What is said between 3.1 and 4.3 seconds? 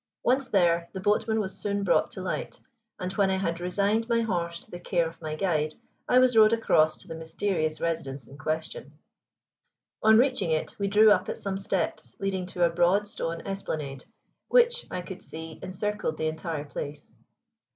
when I had resigned my